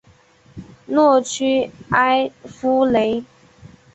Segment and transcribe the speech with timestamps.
[0.87, 3.23] 洛屈埃夫雷。